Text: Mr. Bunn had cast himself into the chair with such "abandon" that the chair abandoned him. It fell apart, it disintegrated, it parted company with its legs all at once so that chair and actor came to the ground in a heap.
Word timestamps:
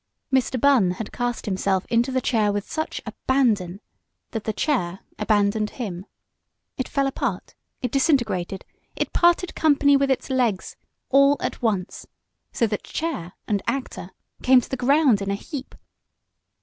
Mr. 0.33 0.59
Bunn 0.59 0.89
had 0.97 1.11
cast 1.11 1.45
himself 1.45 1.85
into 1.87 2.11
the 2.11 2.21
chair 2.21 2.51
with 2.51 2.67
such 2.67 3.03
"abandon" 3.05 3.79
that 4.31 4.45
the 4.45 4.51
chair 4.51 5.01
abandoned 5.19 5.69
him. 5.77 6.07
It 6.75 6.87
fell 6.87 7.05
apart, 7.05 7.53
it 7.83 7.91
disintegrated, 7.91 8.65
it 8.95 9.13
parted 9.13 9.53
company 9.53 9.95
with 9.95 10.09
its 10.09 10.31
legs 10.31 10.75
all 11.09 11.37
at 11.39 11.61
once 11.61 12.07
so 12.51 12.65
that 12.65 12.81
chair 12.83 13.33
and 13.47 13.61
actor 13.67 14.09
came 14.41 14.59
to 14.59 14.69
the 14.69 14.75
ground 14.75 15.21
in 15.21 15.29
a 15.29 15.35
heap. 15.35 15.75